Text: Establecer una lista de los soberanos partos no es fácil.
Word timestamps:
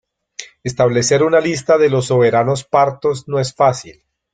Establecer 0.63 1.21
una 1.21 1.39
lista 1.39 1.77
de 1.77 1.91
los 1.91 2.07
soberanos 2.07 2.63
partos 2.63 3.27
no 3.27 3.37
es 3.39 3.53
fácil. 3.53 4.03